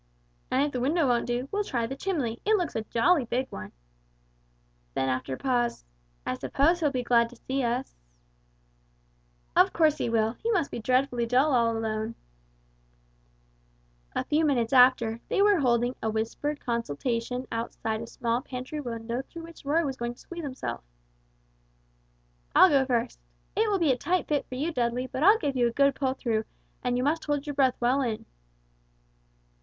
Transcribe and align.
"And 0.49 0.63
if 0.63 0.71
the 0.71 0.79
window 0.79 1.07
won't 1.07 1.27
do, 1.27 1.47
we'll 1.51 1.63
try 1.63 1.85
the 1.85 1.95
chimney, 1.95 2.41
it 2.43 2.55
looks 2.55 2.75
a 2.75 2.81
jolly 2.81 3.23
big 3.25 3.51
one." 3.51 3.71
Then 4.95 5.09
after 5.09 5.35
a 5.35 5.37
pause 5.37 5.85
"I 6.25 6.33
suppose 6.33 6.79
he'll 6.79 6.89
be 6.89 7.03
glad 7.03 7.29
to 7.29 7.35
see 7.35 7.63
us?" 7.63 7.93
"Of 9.55 9.73
course 9.73 9.99
he 9.99 10.09
will. 10.09 10.37
He 10.41 10.49
must 10.49 10.71
be 10.71 10.79
dreadfully 10.79 11.27
dull 11.27 11.53
all 11.53 11.77
alone." 11.77 12.15
A 14.15 14.23
few 14.23 14.43
minutes 14.43 14.73
after, 14.73 15.19
they 15.29 15.39
were 15.39 15.59
holding 15.59 15.93
a 16.01 16.09
whispered 16.09 16.59
consultation 16.59 17.45
outside 17.51 18.01
a 18.01 18.07
small 18.07 18.41
pantry 18.41 18.79
window 18.79 19.21
through 19.29 19.43
which 19.43 19.65
Roy 19.65 19.85
was 19.85 19.97
going 19.97 20.15
to 20.15 20.19
squeeze 20.19 20.41
himself. 20.43 20.83
"I'll 22.55 22.69
go 22.71 22.87
first. 22.87 23.19
It 23.55 23.69
will 23.69 23.77
be 23.77 23.91
a 23.91 23.97
tight 23.97 24.27
fit 24.27 24.47
for 24.49 24.55
you, 24.55 24.73
Dudley, 24.73 25.05
but 25.05 25.21
I'll 25.21 25.37
give 25.37 25.55
you 25.55 25.67
a 25.67 25.71
good 25.71 25.93
pull 25.93 26.15
through, 26.15 26.45
and 26.83 26.97
you 26.97 27.03
must 27.03 27.25
hold 27.25 27.45
your 27.45 27.53
breath 27.53 27.75
well 27.79 28.01
in." 28.01 28.25